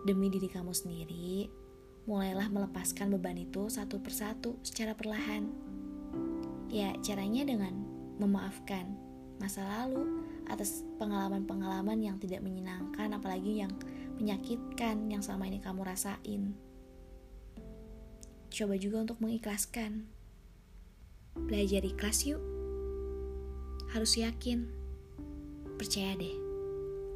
demi 0.08 0.30
diri 0.32 0.48
kamu 0.48 0.72
sendiri, 0.72 1.61
mulailah 2.06 2.50
melepaskan 2.50 3.14
beban 3.14 3.38
itu 3.38 3.70
satu 3.70 4.02
persatu 4.02 4.58
secara 4.66 4.94
perlahan. 4.98 5.46
Ya, 6.72 6.96
caranya 7.04 7.46
dengan 7.46 7.84
memaafkan 8.18 8.96
masa 9.38 9.66
lalu 9.66 10.22
atas 10.46 10.86
pengalaman-pengalaman 10.98 11.98
yang 11.98 12.16
tidak 12.22 12.42
menyenangkan, 12.42 13.10
apalagi 13.14 13.62
yang 13.62 13.72
menyakitkan 14.18 15.10
yang 15.10 15.22
selama 15.22 15.50
ini 15.50 15.58
kamu 15.58 15.82
rasain. 15.82 16.54
Coba 18.52 18.76
juga 18.76 19.02
untuk 19.08 19.18
mengikhlaskan. 19.18 20.06
Belajar 21.32 21.82
ikhlas 21.82 22.28
yuk. 22.28 22.42
Harus 23.96 24.20
yakin. 24.20 24.68
Percaya 25.80 26.12
deh. 26.20 26.36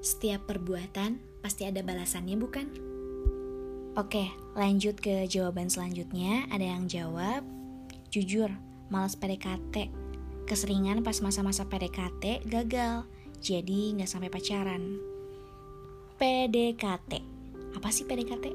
Setiap 0.00 0.48
perbuatan 0.48 1.20
pasti 1.44 1.68
ada 1.68 1.84
balasannya, 1.84 2.36
bukan? 2.40 2.85
Oke, 3.96 4.28
lanjut 4.52 5.00
ke 5.00 5.24
jawaban 5.24 5.72
selanjutnya. 5.72 6.44
Ada 6.52 6.68
yang 6.68 6.84
jawab, 6.84 7.40
jujur, 8.12 8.52
males 8.92 9.16
PDKT. 9.16 9.88
Keseringan 10.44 11.00
pas 11.00 11.16
masa-masa 11.24 11.64
PDKT 11.64 12.44
gagal, 12.44 13.08
jadi 13.40 13.96
nggak 13.96 14.04
sampai 14.04 14.28
pacaran. 14.28 15.00
PDKT, 16.20 17.24
apa 17.72 17.88
sih 17.88 18.04
PDKT? 18.04 18.52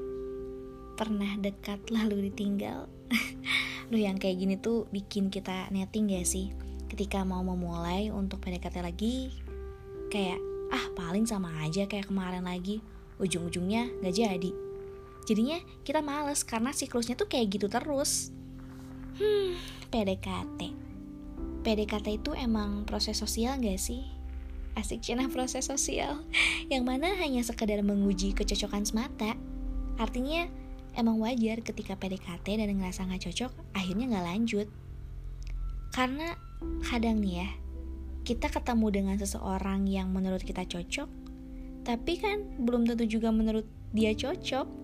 Pernah 0.94 1.34
dekat 1.42 1.90
lalu 1.98 2.30
ditinggal? 2.30 2.86
Lu 3.90 3.98
yang 3.98 4.22
kayak 4.22 4.46
gini 4.46 4.62
tuh 4.62 4.86
bikin 4.94 5.34
kita 5.34 5.74
netting 5.74 6.14
gak 6.14 6.30
sih? 6.30 6.54
Ketika 6.86 7.26
mau 7.26 7.42
memulai 7.42 8.14
untuk 8.14 8.46
PDKT 8.46 8.78
lagi, 8.86 9.34
kayak 10.14 10.38
ah 10.70 10.86
paling 10.94 11.26
sama 11.26 11.50
aja 11.66 11.90
kayak 11.90 12.14
kemarin 12.14 12.46
lagi, 12.46 12.86
ujung-ujungnya 13.18 13.90
gak 14.06 14.22
jadi 14.22 14.70
Jadinya 15.26 15.62
kita 15.86 16.02
males 16.02 16.42
karena 16.42 16.74
siklusnya 16.74 17.14
tuh 17.14 17.30
kayak 17.30 17.58
gitu 17.60 17.68
terus. 17.70 18.34
Hmm, 19.18 19.54
PDKT. 19.94 20.60
PDKT 21.62 22.08
itu 22.18 22.32
emang 22.34 22.90
proses 22.90 23.22
sosial 23.22 23.62
gak 23.62 23.78
sih? 23.78 24.02
Asik 24.72 25.04
cina 25.04 25.28
proses 25.28 25.68
sosial 25.68 26.24
Yang 26.72 26.84
mana 26.88 27.12
hanya 27.20 27.44
sekedar 27.44 27.84
menguji 27.84 28.32
kecocokan 28.32 28.88
semata 28.88 29.36
Artinya 30.00 30.48
emang 30.96 31.20
wajar 31.20 31.60
ketika 31.60 32.00
PDKT 32.00 32.48
dan 32.56 32.72
ngerasa 32.80 33.04
gak 33.04 33.30
cocok 33.30 33.52
Akhirnya 33.76 34.10
gak 34.16 34.26
lanjut 34.32 34.68
Karena 35.92 36.40
kadang 36.88 37.20
nih 37.20 37.46
ya 37.46 37.50
Kita 38.24 38.48
ketemu 38.48 38.88
dengan 38.90 39.16
seseorang 39.20 39.86
yang 39.92 40.10
menurut 40.16 40.40
kita 40.40 40.64
cocok 40.64 41.10
Tapi 41.84 42.14
kan 42.18 42.64
belum 42.64 42.88
tentu 42.88 43.06
juga 43.06 43.30
menurut 43.30 43.68
dia 43.92 44.16
cocok 44.16 44.81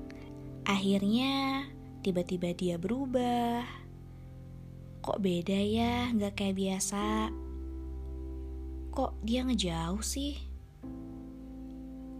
Akhirnya, 0.67 1.63
tiba-tiba 2.03 2.51
dia 2.51 2.75
berubah. 2.75 3.63
kok 4.99 5.23
beda 5.23 5.55
ya, 5.55 6.11
nggak 6.11 6.35
kayak 6.35 6.59
biasa. 6.59 7.31
Kok 8.91 9.23
dia 9.23 9.47
ngejauh 9.47 10.03
sih? 10.03 10.35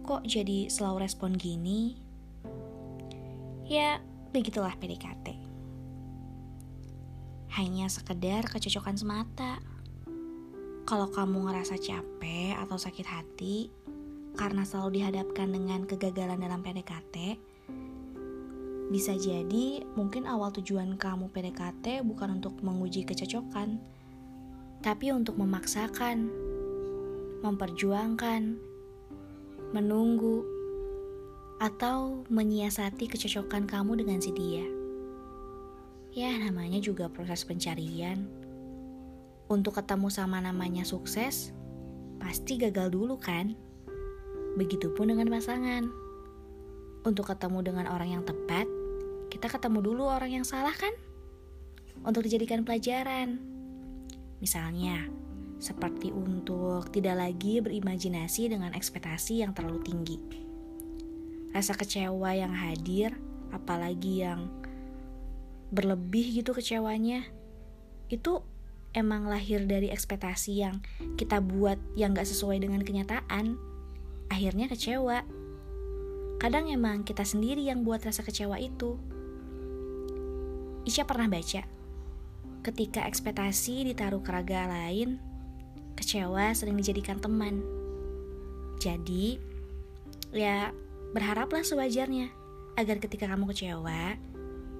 Kok 0.08 0.24
jadi 0.24 0.72
selalu 0.72 1.04
respon 1.04 1.36
gini? 1.36 2.00
Ya, 3.68 4.00
begitulah 4.32 4.72
PDKT. 4.80 5.36
Hanya 7.60 7.92
sekedar 7.92 8.48
kecocokan 8.48 8.96
semata. 8.96 9.60
Kalau 10.88 11.12
kamu 11.12 11.52
ngerasa 11.52 11.76
capek 11.76 12.56
atau 12.56 12.80
sakit 12.80 13.04
hati 13.04 13.68
karena 14.40 14.64
selalu 14.64 15.04
dihadapkan 15.04 15.52
dengan 15.52 15.84
kegagalan 15.84 16.40
dalam 16.40 16.64
PDKT, 16.64 17.36
bisa 18.88 19.12
jadi 19.12 19.84
mungkin 19.96 20.24
awal 20.24 20.48
tujuan 20.56 20.96
kamu 20.96 21.28
PDKT 21.28 22.00
bukan 22.08 22.40
untuk 22.40 22.56
menguji 22.64 23.04
kecocokan, 23.04 23.76
tapi 24.80 25.12
untuk 25.12 25.36
memaksakan, 25.36 26.32
memperjuangkan, 27.44 28.56
menunggu, 29.76 30.40
atau 31.58 32.24
menyiasati 32.30 33.10
kecocokan 33.10 33.66
kamu 33.66 34.00
dengan 34.00 34.22
si 34.22 34.30
dia. 34.32 34.64
Ya, 36.14 36.32
namanya 36.40 36.80
juga 36.80 37.10
proses 37.12 37.44
pencarian. 37.44 38.24
Untuk 39.52 39.76
ketemu 39.76 40.08
sama 40.08 40.40
namanya 40.40 40.88
sukses, 40.88 41.52
pasti 42.16 42.56
gagal 42.56 42.94
dulu 42.94 43.20
kan? 43.20 43.52
Begitupun 44.56 45.12
dengan 45.12 45.28
pasangan. 45.28 45.84
Untuk 47.04 47.28
ketemu 47.28 47.58
dengan 47.60 47.86
orang 47.92 48.18
yang 48.18 48.24
tepat, 48.24 48.77
kita 49.28 49.52
ketemu 49.52 49.84
dulu 49.84 50.08
orang 50.08 50.40
yang 50.40 50.46
salah 50.48 50.74
kan? 50.74 50.92
Untuk 52.02 52.24
dijadikan 52.24 52.64
pelajaran. 52.64 53.38
Misalnya, 54.40 55.06
seperti 55.58 56.14
untuk 56.14 56.88
tidak 56.94 57.18
lagi 57.18 57.58
berimajinasi 57.58 58.54
dengan 58.54 58.70
ekspektasi 58.72 59.42
yang 59.42 59.52
terlalu 59.52 59.82
tinggi. 59.82 60.18
Rasa 61.50 61.74
kecewa 61.74 62.30
yang 62.34 62.54
hadir, 62.54 63.18
apalagi 63.50 64.22
yang 64.22 64.46
berlebih 65.74 66.40
gitu 66.40 66.54
kecewanya, 66.54 67.26
itu 68.08 68.40
emang 68.96 69.28
lahir 69.28 69.66
dari 69.68 69.92
ekspektasi 69.92 70.52
yang 70.62 70.80
kita 71.18 71.42
buat 71.42 71.76
yang 71.98 72.14
gak 72.14 72.30
sesuai 72.30 72.62
dengan 72.62 72.80
kenyataan. 72.86 73.58
Akhirnya 74.30 74.70
kecewa. 74.70 75.26
Kadang 76.38 76.70
emang 76.70 77.02
kita 77.02 77.26
sendiri 77.26 77.66
yang 77.66 77.82
buat 77.82 77.98
rasa 78.06 78.22
kecewa 78.22 78.62
itu. 78.62 78.94
Isya 80.88 81.04
pernah 81.04 81.28
baca, 81.28 81.68
ketika 82.64 83.04
ekspektasi 83.04 83.92
ditaruh 83.92 84.24
ke 84.24 84.32
raga 84.32 84.64
lain, 84.72 85.20
kecewa 85.92 86.56
sering 86.56 86.80
dijadikan 86.80 87.20
teman. 87.20 87.60
Jadi, 88.80 89.36
ya 90.32 90.72
berharaplah 91.12 91.60
sewajarnya 91.60 92.32
agar 92.80 93.04
ketika 93.04 93.28
kamu 93.28 93.52
kecewa, 93.52 94.16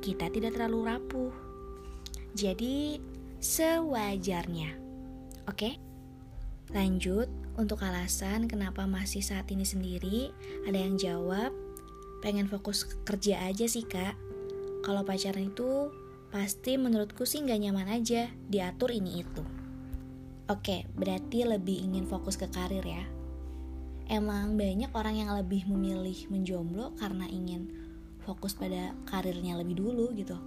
kita 0.01 0.33
tidak 0.33 0.57
terlalu 0.57 0.89
rapuh. 0.89 1.35
Jadi, 2.33 3.05
sewajarnya. 3.45 4.81
Oke? 5.45 5.77
Lanjut, 6.73 7.29
untuk 7.61 7.85
alasan 7.85 8.49
kenapa 8.49 8.89
masih 8.89 9.21
saat 9.21 9.45
ini 9.53 9.69
sendiri, 9.69 10.33
ada 10.65 10.81
yang 10.81 10.97
jawab, 10.97 11.53
pengen 12.25 12.49
fokus 12.49 12.89
kerja 13.05 13.45
aja 13.45 13.69
sih 13.69 13.85
kak 13.85 14.17
kalau 14.85 15.03
pacaran 15.03 15.51
itu 15.51 15.91
pasti 16.29 16.77
menurutku 16.77 17.25
sih 17.25 17.41
nggak 17.41 17.61
nyaman 17.65 17.89
aja 17.89 18.29
diatur 18.47 18.93
ini 18.93 19.25
itu. 19.25 19.43
Oke, 20.49 20.89
berarti 20.97 21.45
lebih 21.45 21.85
ingin 21.85 22.09
fokus 22.09 22.41
ke 22.41 22.49
karir 22.49 22.85
ya. 22.85 23.05
Emang 24.09 24.57
banyak 24.57 24.89
orang 24.97 25.21
yang 25.21 25.31
lebih 25.37 25.69
memilih 25.69 26.17
menjomblo 26.33 26.97
karena 26.97 27.29
ingin 27.29 27.69
fokus 28.25 28.57
pada 28.57 28.97
karirnya 29.05 29.61
lebih 29.61 29.77
dulu 29.77 30.17
gitu. 30.17 30.41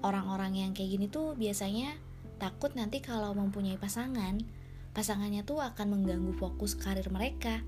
Orang-orang 0.00 0.56
yang 0.56 0.70
kayak 0.72 0.96
gini 0.96 1.06
tuh 1.12 1.36
biasanya 1.36 1.92
takut 2.40 2.72
nanti 2.72 3.04
kalau 3.04 3.36
mempunyai 3.36 3.76
pasangan, 3.76 4.40
pasangannya 4.96 5.44
tuh 5.44 5.60
akan 5.60 6.00
mengganggu 6.00 6.32
fokus 6.40 6.72
karir 6.72 7.08
mereka. 7.12 7.60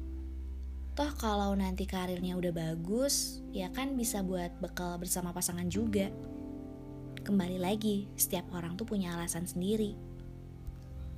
Toh 0.99 1.15
kalau 1.15 1.55
nanti 1.55 1.87
karirnya 1.87 2.35
udah 2.35 2.51
bagus, 2.51 3.39
ya 3.55 3.71
kan 3.71 3.95
bisa 3.95 4.19
buat 4.19 4.51
bekal 4.59 4.99
bersama 4.99 5.31
pasangan 5.31 5.71
juga. 5.71 6.11
Kembali 7.23 7.55
lagi, 7.55 8.11
setiap 8.19 8.51
orang 8.51 8.75
tuh 8.75 8.83
punya 8.83 9.15
alasan 9.15 9.47
sendiri. 9.47 9.95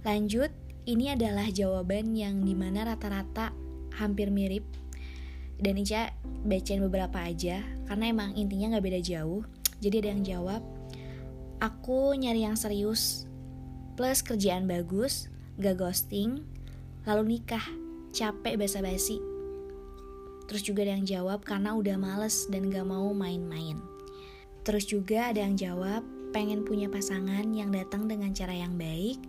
Lanjut, 0.04 0.52
ini 0.84 1.16
adalah 1.16 1.48
jawaban 1.48 2.12
yang 2.12 2.44
di 2.44 2.52
mana 2.52 2.92
rata-rata 2.92 3.56
hampir 3.96 4.28
mirip. 4.28 4.68
Dan 5.56 5.80
Ica 5.80 6.12
bacain 6.44 6.84
beberapa 6.84 7.16
aja, 7.16 7.64
karena 7.88 8.04
emang 8.12 8.36
intinya 8.36 8.76
gak 8.76 8.84
beda 8.84 9.00
jauh. 9.00 9.48
Jadi 9.80 10.04
ada 10.04 10.08
yang 10.12 10.24
jawab, 10.28 10.60
aku 11.56 12.12
nyari 12.20 12.44
yang 12.44 12.60
serius, 12.60 13.24
plus 13.96 14.20
kerjaan 14.20 14.68
bagus, 14.68 15.32
gak 15.56 15.80
ghosting, 15.80 16.44
lalu 17.08 17.40
nikah, 17.40 17.64
capek 18.12 18.60
basa-basi, 18.60 19.29
Terus 20.50 20.66
juga 20.66 20.82
ada 20.82 20.98
yang 20.98 21.06
jawab 21.06 21.46
karena 21.46 21.78
udah 21.78 21.94
males 21.94 22.50
dan 22.50 22.74
gak 22.74 22.82
mau 22.82 23.14
main-main. 23.14 23.78
Terus 24.66 24.82
juga 24.82 25.30
ada 25.30 25.46
yang 25.46 25.54
jawab 25.54 26.02
pengen 26.34 26.66
punya 26.66 26.90
pasangan 26.90 27.46
yang 27.54 27.70
datang 27.70 28.10
dengan 28.10 28.34
cara 28.34 28.50
yang 28.50 28.74
baik, 28.74 29.22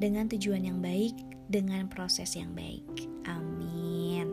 dengan 0.00 0.24
tujuan 0.32 0.64
yang 0.64 0.80
baik, 0.80 1.12
dengan 1.52 1.84
proses 1.92 2.32
yang 2.32 2.56
baik. 2.56 2.80
Amin. 3.28 4.32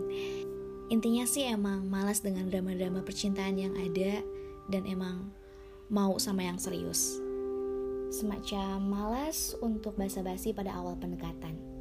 Intinya 0.88 1.28
sih 1.28 1.52
emang 1.52 1.92
malas 1.92 2.24
dengan 2.24 2.48
drama-drama 2.48 3.04
percintaan 3.04 3.60
yang 3.60 3.76
ada 3.76 4.24
dan 4.72 4.88
emang 4.88 5.36
mau 5.92 6.16
sama 6.16 6.48
yang 6.48 6.56
serius. 6.56 7.20
Semacam 8.08 8.80
malas 8.80 9.52
untuk 9.60 10.00
basa-basi 10.00 10.56
pada 10.56 10.72
awal 10.72 10.96
pendekatan 10.96 11.75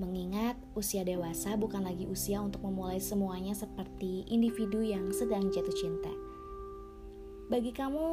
mengingat 0.00 0.56
usia 0.72 1.04
dewasa 1.04 1.60
bukan 1.60 1.84
lagi 1.84 2.08
usia 2.08 2.40
untuk 2.40 2.64
memulai 2.64 2.96
semuanya 2.96 3.52
seperti 3.52 4.24
individu 4.32 4.80
yang 4.80 5.12
sedang 5.12 5.52
jatuh 5.52 5.76
cinta. 5.76 6.10
Bagi 7.52 7.74
kamu, 7.74 8.08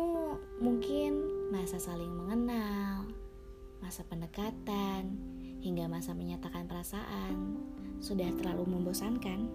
mungkin 0.60 1.12
masa 1.54 1.80
saling 1.80 2.10
mengenal, 2.12 3.08
masa 3.80 4.04
pendekatan, 4.04 5.16
hingga 5.64 5.88
masa 5.88 6.12
menyatakan 6.12 6.68
perasaan 6.68 7.62
sudah 8.04 8.28
terlalu 8.36 8.66
membosankan. 8.66 9.48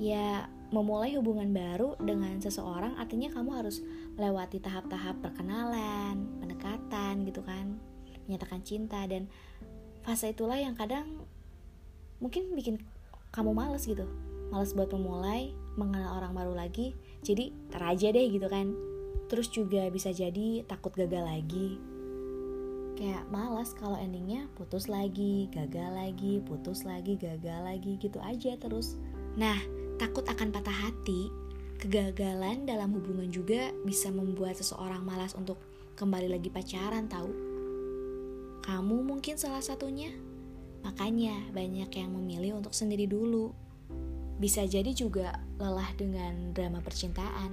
Ya, 0.00 0.50
memulai 0.74 1.14
hubungan 1.18 1.50
baru 1.50 1.98
dengan 2.00 2.38
seseorang 2.38 2.94
artinya 2.96 3.30
kamu 3.30 3.50
harus 3.54 3.82
melewati 4.14 4.62
tahap-tahap 4.62 5.18
perkenalan, 5.22 6.26
pendekatan 6.40 7.26
gitu 7.26 7.42
kan, 7.42 7.76
menyatakan 8.26 8.62
cinta 8.62 9.04
dan 9.10 9.26
fase 10.00 10.32
itulah 10.32 10.56
yang 10.56 10.72
kadang 10.78 11.19
mungkin 12.20 12.52
bikin 12.54 12.76
kamu 13.32 13.56
males 13.56 13.88
gitu. 13.88 14.06
Males 14.52 14.76
buat 14.76 14.92
memulai 14.92 15.56
mengenal 15.74 16.20
orang 16.20 16.32
baru 16.36 16.54
lagi. 16.54 16.94
Jadi 17.24 17.50
tar 17.72 17.90
aja 17.90 18.12
deh 18.12 18.26
gitu 18.28 18.46
kan. 18.46 18.76
Terus 19.30 19.48
juga 19.50 19.88
bisa 19.88 20.12
jadi 20.12 20.62
takut 20.68 20.92
gagal 20.94 21.24
lagi. 21.24 21.80
Kayak 23.00 23.24
malas 23.32 23.72
kalau 23.72 23.96
endingnya 23.96 24.44
putus 24.60 24.84
lagi 24.84 25.48
gagal 25.48 25.88
lagi 25.88 26.44
putus 26.44 26.84
lagi 26.84 27.16
gagal 27.16 27.64
lagi 27.64 27.96
gitu 27.96 28.20
aja 28.20 28.52
terus. 28.60 29.00
Nah 29.40 29.56
takut 29.96 30.26
akan 30.28 30.52
patah 30.52 30.74
hati 30.74 31.32
kegagalan 31.80 32.68
dalam 32.68 32.92
hubungan 32.92 33.32
juga 33.32 33.72
bisa 33.88 34.12
membuat 34.12 34.60
seseorang 34.60 35.00
malas 35.00 35.32
untuk 35.32 35.56
kembali 35.96 36.28
lagi 36.28 36.52
pacaran 36.52 37.08
tahu? 37.08 37.32
Kamu 38.60 39.00
mungkin 39.00 39.40
salah 39.40 39.64
satunya 39.64 40.12
Makanya 40.84 41.52
banyak 41.52 41.90
yang 41.92 42.10
memilih 42.14 42.60
untuk 42.60 42.72
sendiri 42.72 43.04
dulu. 43.04 43.52
Bisa 44.40 44.64
jadi 44.64 44.90
juga 44.96 45.36
lelah 45.60 45.92
dengan 45.96 46.56
drama 46.56 46.80
percintaan. 46.80 47.52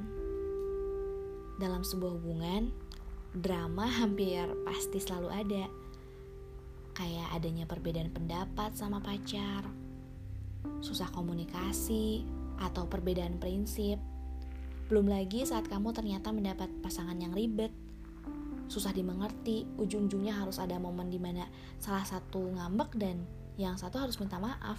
Dalam 1.60 1.84
sebuah 1.84 2.16
hubungan, 2.22 2.72
drama 3.36 3.90
hampir 3.90 4.48
pasti 4.63 5.02
selalu 5.04 5.30
ada. 5.30 5.66
Kayak 6.96 7.28
adanya 7.36 7.66
perbedaan 7.70 8.10
pendapat 8.10 8.74
sama 8.74 9.04
pacar, 9.04 9.68
susah 10.82 11.12
komunikasi, 11.13 12.26
atau 12.58 12.90
perbedaan 12.90 13.38
prinsip. 13.38 14.02
Belum 14.88 15.06
lagi 15.06 15.46
saat 15.46 15.68
kamu 15.68 15.94
ternyata 15.94 16.32
mendapat 16.32 16.72
pasangan 16.82 17.18
yang 17.20 17.36
ribet, 17.36 17.70
susah 18.68 18.92
dimengerti 18.92 19.68
ujung-ujungnya 19.80 20.36
harus 20.36 20.60
ada 20.60 20.80
momen 20.80 21.08
di 21.08 21.20
mana 21.20 21.48
salah 21.80 22.04
satu 22.04 22.52
ngambek 22.56 22.96
dan 23.00 23.24
yang 23.58 23.76
satu 23.76 23.98
harus 23.98 24.20
minta 24.22 24.38
maaf. 24.38 24.78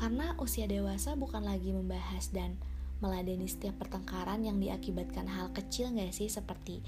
Karena 0.00 0.32
usia 0.40 0.64
dewasa 0.64 1.12
bukan 1.12 1.44
lagi 1.44 1.76
membahas 1.76 2.32
dan 2.32 2.56
meladeni 3.04 3.44
setiap 3.44 3.84
pertengkaran 3.84 4.40
yang 4.44 4.56
diakibatkan 4.56 5.28
hal 5.28 5.52
kecil 5.52 5.92
gak 5.92 6.16
sih? 6.16 6.32
Seperti 6.32 6.80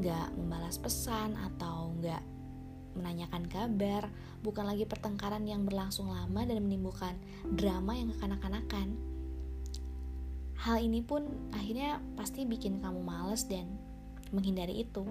gak 0.00 0.32
membalas 0.32 0.80
pesan 0.80 1.36
atau 1.36 1.92
gak 2.00 2.24
menanyakan 2.96 3.44
kabar. 3.50 4.08
Bukan 4.40 4.64
lagi 4.64 4.88
pertengkaran 4.88 5.44
yang 5.44 5.68
berlangsung 5.68 6.08
lama 6.08 6.40
dan 6.48 6.64
menimbulkan 6.64 7.18
drama 7.52 7.92
yang 7.98 8.08
kekanak-kanakan. 8.16 8.96
Hal 10.64 10.80
ini 10.80 11.04
pun 11.04 11.28
akhirnya 11.52 12.00
pasti 12.16 12.48
bikin 12.48 12.80
kamu 12.80 13.04
males 13.04 13.44
dan 13.44 13.68
menghindari 14.34 14.82
itu 14.82 15.06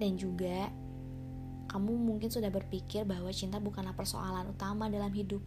dan 0.00 0.18
juga 0.18 0.72
kamu 1.70 1.94
mungkin 1.94 2.28
sudah 2.28 2.50
berpikir 2.50 3.06
bahwa 3.06 3.30
cinta 3.30 3.62
bukanlah 3.62 3.94
persoalan 3.94 4.50
utama 4.50 4.90
dalam 4.90 5.12
hidup 5.14 5.40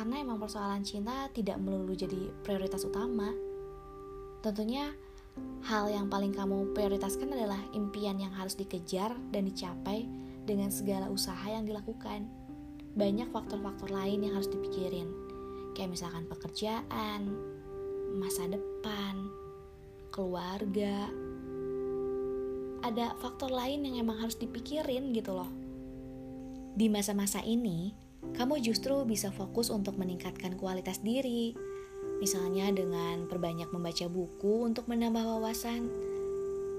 karena 0.00 0.22
emang 0.22 0.40
persoalan 0.40 0.80
cinta 0.80 1.28
tidak 1.34 1.60
melulu 1.60 1.92
jadi 1.92 2.32
prioritas 2.40 2.86
utama. 2.86 3.36
Tentunya 4.40 4.96
hal 5.68 5.92
yang 5.92 6.08
paling 6.08 6.32
kamu 6.32 6.72
prioritaskan 6.72 7.36
adalah 7.36 7.60
impian 7.76 8.16
yang 8.16 8.32
harus 8.32 8.56
dikejar 8.56 9.12
dan 9.28 9.44
dicapai 9.44 10.08
dengan 10.48 10.72
segala 10.72 11.12
usaha 11.12 11.44
yang 11.44 11.68
dilakukan. 11.68 12.24
Banyak 12.96 13.28
faktor-faktor 13.28 13.92
lain 13.92 14.24
yang 14.24 14.40
harus 14.40 14.48
dipikirin, 14.48 15.12
kayak 15.76 15.92
misalkan 15.92 16.24
pekerjaan, 16.26 17.28
masa 18.14 18.46
depan, 18.50 19.30
keluarga. 20.10 21.06
Ada 22.80 23.14
faktor 23.20 23.52
lain 23.52 23.86
yang 23.86 24.02
emang 24.02 24.24
harus 24.24 24.34
dipikirin 24.40 25.12
gitu 25.14 25.36
loh. 25.36 25.50
Di 26.74 26.88
masa-masa 26.88 27.44
ini, 27.44 27.92
kamu 28.36 28.62
justru 28.62 28.94
bisa 29.04 29.28
fokus 29.34 29.68
untuk 29.68 29.96
meningkatkan 30.00 30.56
kualitas 30.56 31.02
diri. 31.02 31.52
Misalnya 32.20 32.68
dengan 32.72 33.28
perbanyak 33.28 33.72
membaca 33.72 34.06
buku 34.08 34.68
untuk 34.68 34.88
menambah 34.88 35.24
wawasan. 35.24 35.88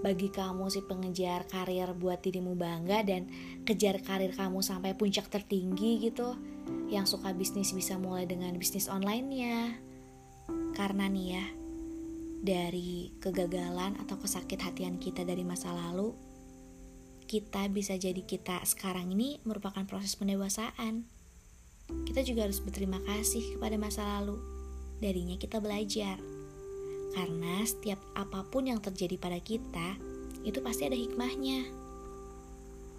Bagi 0.02 0.34
kamu 0.34 0.66
si 0.74 0.82
pengejar 0.82 1.46
karir 1.46 1.94
buat 1.94 2.26
dirimu 2.26 2.58
bangga 2.58 3.06
dan 3.06 3.30
kejar 3.62 4.02
karir 4.02 4.34
kamu 4.34 4.66
sampai 4.66 4.98
puncak 4.98 5.30
tertinggi 5.30 6.10
gitu. 6.10 6.34
Yang 6.90 7.18
suka 7.18 7.38
bisnis 7.38 7.70
bisa 7.74 8.02
mulai 8.02 8.26
dengan 8.26 8.58
bisnis 8.58 8.90
online-nya. 8.90 9.91
Karena 10.74 11.08
nih 11.12 11.28
ya, 11.36 11.46
dari 12.42 13.14
kegagalan 13.22 14.00
atau 14.02 14.18
kesakit 14.18 14.60
hatian 14.64 14.98
kita 14.98 15.28
dari 15.28 15.46
masa 15.46 15.72
lalu, 15.72 16.16
kita 17.30 17.68
bisa 17.72 17.96
jadi 17.96 18.24
kita 18.24 18.64
sekarang 18.68 19.12
ini 19.14 19.40
merupakan 19.48 19.84
proses 19.88 20.16
pendewasaan 20.20 21.22
kita 22.08 22.24
juga 22.24 22.48
harus 22.48 22.60
berterima 22.64 23.00
kasih 23.04 23.56
kepada 23.58 23.76
masa 23.76 24.02
lalu. 24.20 24.40
Darinya 25.04 25.36
kita 25.36 25.60
belajar. 25.60 26.20
Karena 27.12 27.60
setiap 27.68 28.00
apa 28.16 28.48
pun 28.48 28.72
yang 28.72 28.80
terjadi 28.80 29.20
pada 29.20 29.40
kita, 29.44 30.00
itu 30.48 30.60
pasti 30.64 30.88
ada 30.88 30.96
hikmahnya. 30.96 31.68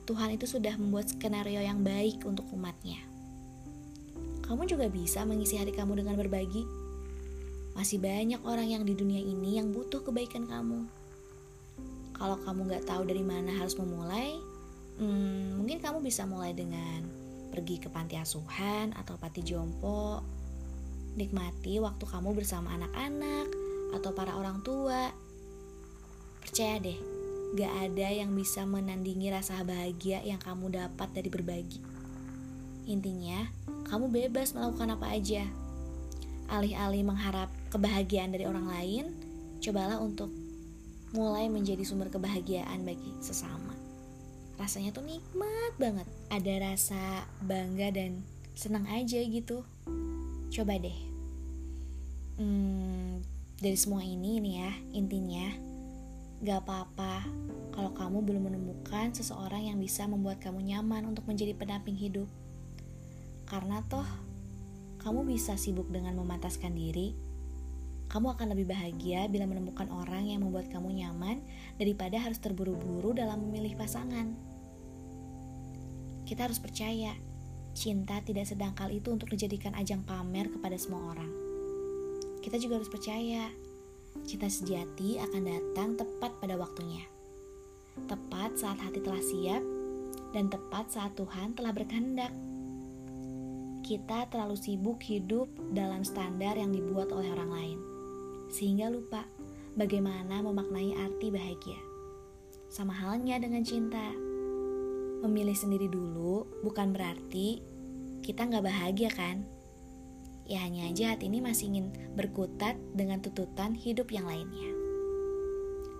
Tuhan 0.04 0.36
itu 0.36 0.44
sudah 0.44 0.76
membuat 0.76 1.08
skenario 1.08 1.62
yang 1.62 1.80
baik 1.80 2.20
untuk 2.28 2.44
umatnya. 2.52 3.00
Kamu 4.44 4.68
juga 4.68 4.90
bisa 4.92 5.24
mengisi 5.24 5.56
hari 5.56 5.72
kamu 5.72 6.04
dengan 6.04 6.18
berbagi. 6.18 6.81
Masih 7.72 7.96
banyak 7.96 8.44
orang 8.44 8.68
yang 8.68 8.84
di 8.84 8.92
dunia 8.92 9.20
ini 9.20 9.56
yang 9.56 9.72
butuh 9.72 10.04
kebaikan 10.04 10.44
kamu. 10.44 10.84
Kalau 12.12 12.36
kamu 12.44 12.68
gak 12.68 12.84
tahu 12.84 13.02
dari 13.08 13.24
mana 13.24 13.50
harus 13.56 13.74
memulai, 13.80 14.36
hmm, 15.00 15.56
mungkin 15.56 15.80
kamu 15.80 16.04
bisa 16.04 16.28
mulai 16.28 16.52
dengan 16.52 17.02
pergi 17.48 17.80
ke 17.80 17.88
panti 17.88 18.20
asuhan 18.20 18.92
atau 18.92 19.16
panti 19.16 19.40
jompo. 19.40 20.20
Nikmati 21.16 21.80
waktu 21.80 22.04
kamu 22.08 22.36
bersama 22.36 22.72
anak-anak 22.76 23.48
atau 23.96 24.10
para 24.12 24.36
orang 24.36 24.60
tua. 24.64 25.12
Percaya 26.44 26.76
deh, 26.76 26.96
gak 27.56 27.72
ada 27.88 28.08
yang 28.12 28.36
bisa 28.36 28.68
menandingi 28.68 29.32
rasa 29.32 29.64
bahagia 29.64 30.20
yang 30.24 30.40
kamu 30.40 30.72
dapat 30.76 31.08
dari 31.12 31.28
berbagi. 31.32 31.80
Intinya, 32.88 33.48
kamu 33.88 34.12
bebas 34.12 34.52
melakukan 34.52 34.96
apa 34.96 35.06
aja. 35.16 35.44
Alih-alih 36.52 37.04
mengharap 37.06 37.61
kebahagiaan 37.72 38.36
dari 38.36 38.44
orang 38.44 38.68
lain, 38.68 39.04
cobalah 39.64 39.96
untuk 39.96 40.28
mulai 41.16 41.48
menjadi 41.48 41.80
sumber 41.88 42.12
kebahagiaan 42.12 42.84
bagi 42.84 43.16
sesama. 43.24 43.72
Rasanya 44.60 44.92
tuh 44.92 45.08
nikmat 45.08 45.72
banget. 45.80 46.04
Ada 46.28 46.54
rasa 46.60 47.24
bangga 47.40 47.88
dan 47.96 48.20
senang 48.52 48.84
aja 48.92 49.24
gitu. 49.24 49.64
Coba 50.52 50.76
deh. 50.76 50.98
Hmm, 52.36 53.24
dari 53.56 53.76
semua 53.76 54.04
ini 54.04 54.40
nih 54.40 54.54
ya 54.58 54.72
intinya 54.96 55.46
gak 56.42 56.66
apa-apa 56.66 57.22
kalau 57.70 57.94
kamu 57.94 58.18
belum 58.24 58.42
menemukan 58.50 59.14
seseorang 59.14 59.70
yang 59.70 59.78
bisa 59.78 60.04
membuat 60.10 60.42
kamu 60.42 60.60
nyaman 60.64 61.08
untuk 61.08 61.24
menjadi 61.24 61.56
pendamping 61.56 61.96
hidup. 61.96 62.28
Karena 63.48 63.80
toh 63.88 64.06
kamu 65.00 65.24
bisa 65.24 65.56
sibuk 65.56 65.88
dengan 65.88 66.14
memantaskan 66.20 66.76
diri 66.76 67.31
kamu 68.12 68.36
akan 68.36 68.52
lebih 68.52 68.68
bahagia 68.68 69.24
bila 69.32 69.48
menemukan 69.48 69.88
orang 69.88 70.28
yang 70.28 70.44
membuat 70.44 70.68
kamu 70.68 71.00
nyaman 71.00 71.40
daripada 71.80 72.20
harus 72.20 72.36
terburu-buru 72.36 73.16
dalam 73.16 73.40
memilih 73.48 73.72
pasangan. 73.80 74.36
Kita 76.28 76.44
harus 76.44 76.60
percaya, 76.60 77.16
cinta 77.72 78.20
tidak 78.20 78.44
sedangkal 78.44 78.92
itu 78.92 79.08
untuk 79.08 79.32
dijadikan 79.32 79.72
ajang 79.80 80.04
pamer 80.04 80.52
kepada 80.52 80.76
semua 80.76 81.16
orang. 81.16 81.32
Kita 82.44 82.60
juga 82.60 82.84
harus 82.84 82.92
percaya, 82.92 83.48
cinta 84.28 84.44
sejati 84.52 85.16
akan 85.16 85.42
datang 85.48 85.96
tepat 85.96 86.36
pada 86.36 86.60
waktunya. 86.60 87.08
Tepat 88.12 88.60
saat 88.60 88.76
hati 88.76 89.00
telah 89.00 89.24
siap, 89.24 89.64
dan 90.36 90.52
tepat 90.52 90.92
saat 90.92 91.16
Tuhan 91.16 91.56
telah 91.56 91.72
berkehendak. 91.72 92.32
Kita 93.82 94.28
terlalu 94.28 94.56
sibuk 94.56 95.00
hidup 95.00 95.48
dalam 95.72 96.04
standar 96.04 96.60
yang 96.60 96.72
dibuat 96.72 97.12
oleh 97.12 97.28
orang 97.34 97.50
lain, 97.52 97.78
sehingga 98.52 98.92
lupa 98.92 99.24
bagaimana 99.74 100.44
memaknai 100.44 100.92
arti 101.00 101.32
bahagia. 101.32 101.80
Sama 102.68 102.92
halnya 102.92 103.40
dengan 103.40 103.64
cinta 103.64 104.12
memilih 105.24 105.56
sendiri 105.56 105.88
dulu 105.88 106.44
bukan 106.60 106.92
berarti 106.92 107.64
kita 108.20 108.46
nggak 108.46 108.64
bahagia 108.64 109.10
kan? 109.10 109.42
Ya 110.46 110.60
hanya 110.62 110.90
aja 110.90 111.16
hati 111.16 111.32
ini 111.32 111.40
masih 111.40 111.72
ingin 111.72 111.86
berkutat 112.12 112.76
dengan 112.92 113.24
tututan 113.24 113.72
hidup 113.72 114.12
yang 114.12 114.28
lainnya. 114.28 114.70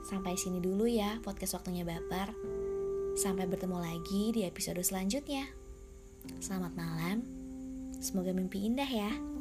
Sampai 0.04 0.34
sini 0.34 0.58
dulu 0.58 0.84
ya 0.84 1.22
podcast 1.24 1.56
waktunya 1.56 1.86
baper. 1.86 2.34
Sampai 3.14 3.46
bertemu 3.46 3.78
lagi 3.78 4.34
di 4.34 4.42
episode 4.42 4.82
selanjutnya. 4.82 5.46
Selamat 6.42 6.74
malam. 6.74 7.22
Semoga 8.02 8.34
mimpi 8.34 8.66
indah 8.66 8.88
ya. 8.88 9.31